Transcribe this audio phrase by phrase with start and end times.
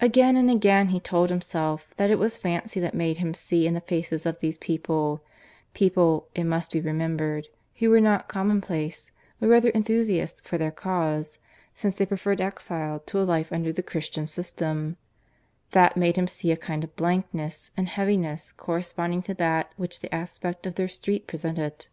[0.00, 3.74] Again and again he told himself that it was fancy that made him see in
[3.74, 5.24] the faces of these people
[5.74, 7.48] people, it must be remembered,
[7.78, 9.10] who were not commonplace,
[9.40, 11.40] but rather enthusiasts for their cause,
[11.74, 14.98] since they preferred exile to a life under the Christian system
[15.72, 20.14] that made him see a kind of blankness and heaviness corresponding to that which the
[20.14, 21.88] aspect of their street presented.